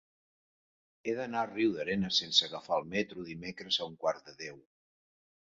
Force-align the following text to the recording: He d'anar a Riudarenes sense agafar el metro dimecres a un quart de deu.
He 1.03 1.13
d'anar 1.19 1.43
a 1.47 1.49
Riudarenes 1.51 2.21
sense 2.23 2.47
agafar 2.49 2.81
el 2.81 2.89
metro 2.95 3.27
dimecres 3.29 3.79
a 3.79 3.87
un 3.93 4.01
quart 4.07 4.27
de 4.33 4.37
deu. 4.43 4.59